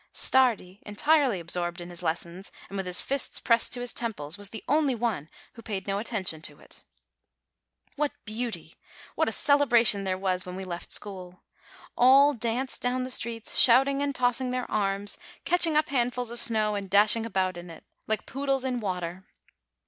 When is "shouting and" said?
13.59-14.15